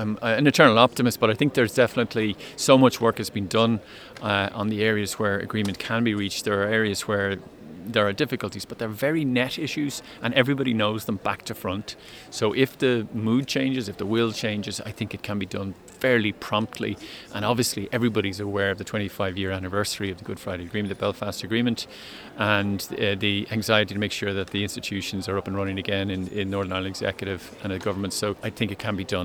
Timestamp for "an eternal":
0.26-0.78